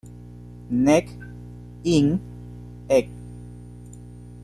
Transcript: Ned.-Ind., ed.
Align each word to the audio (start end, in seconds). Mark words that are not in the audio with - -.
Ned.-Ind., 0.71 2.19
ed. 2.89 3.05